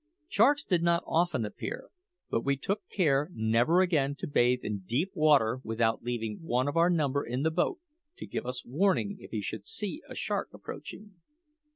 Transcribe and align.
Sharks 0.27 0.63
did 0.63 0.81
not 0.81 1.03
often 1.05 1.45
appear; 1.45 1.89
but 2.31 2.43
we 2.43 2.57
took 2.57 2.89
care 2.89 3.29
never 3.33 3.81
again 3.81 4.15
to 4.15 4.25
bathe 4.25 4.63
in 4.63 4.79
deep 4.79 5.11
water 5.13 5.61
without 5.63 6.01
leaving 6.01 6.39
one 6.41 6.67
of 6.67 6.75
our 6.75 6.89
number 6.89 7.23
in 7.23 7.43
the 7.43 7.51
boat, 7.51 7.77
to 8.17 8.25
give 8.25 8.47
us 8.47 8.65
warning 8.65 9.17
if 9.19 9.29
he 9.29 9.43
should 9.43 9.67
see 9.67 10.01
a 10.09 10.15
shark 10.15 10.49
approaching. 10.55 11.17